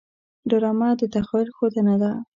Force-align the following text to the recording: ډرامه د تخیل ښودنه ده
ډرامه 0.49 0.89
د 0.99 1.01
تخیل 1.13 1.49
ښودنه 1.57 1.95
ده 2.01 2.11